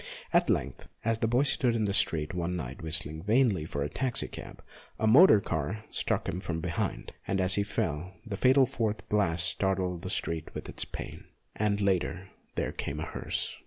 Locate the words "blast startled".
9.09-10.01